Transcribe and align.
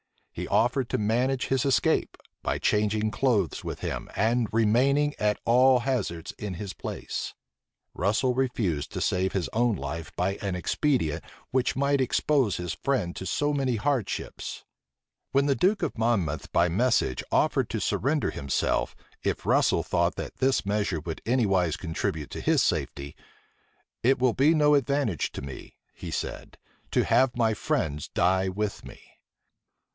He 0.33 0.47
offered 0.47 0.89
to 0.89 0.97
manage 0.97 1.47
his 1.47 1.63
escape, 1.63 2.17
by 2.41 2.57
changing 2.57 3.11
clothes 3.11 3.63
with 3.63 3.81
him, 3.81 4.09
and 4.15 4.47
remaining 4.51 5.13
at 5.19 5.37
al 5.45 5.79
hazards 5.79 6.31
in 6.39 6.55
his 6.55 6.73
place. 6.73 7.35
Russel 7.93 8.33
refused 8.33 8.91
to 8.93 9.01
save 9.01 9.33
his 9.33 9.47
own 9.53 9.75
life 9.75 10.11
by 10.15 10.37
an 10.37 10.55
expedient 10.55 11.23
which 11.51 11.75
might 11.75 12.01
expose 12.01 12.57
his 12.57 12.73
friend 12.73 13.15
to 13.17 13.27
so 13.27 13.53
many 13.53 13.75
hardships 13.75 14.63
When 15.33 15.45
the 15.45 15.53
duke 15.53 15.83
of 15.83 15.95
Monmouth 15.99 16.51
by 16.51 16.67
message 16.67 17.23
offered 17.31 17.69
to 17.69 17.79
surrender 17.81 18.31
himself, 18.31 18.95
if 19.21 19.45
Russel 19.45 19.83
thought 19.83 20.15
that 20.15 20.37
this 20.37 20.65
measure 20.65 21.01
would 21.01 21.21
anywise 21.27 21.77
contribute 21.77 22.31
to 22.31 22.41
his 22.41 22.63
safety, 22.63 23.15
"It 24.01 24.17
will 24.17 24.33
be 24.33 24.55
no 24.55 24.73
advantage 24.73 25.31
to 25.33 25.43
me," 25.43 25.77
he 25.93 26.09
said, 26.09 26.57
"to 26.89 27.03
have 27.03 27.37
my 27.37 27.53
friends 27.53 28.07
die 28.07 28.49
with 28.49 28.83
me." 28.83 28.99